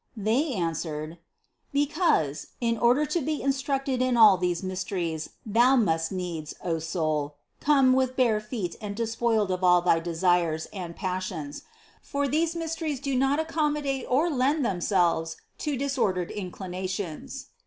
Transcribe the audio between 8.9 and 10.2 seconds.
despoiled of all thy